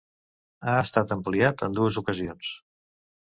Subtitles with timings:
[0.71, 2.51] Ha estat ampliat en dues ocasions.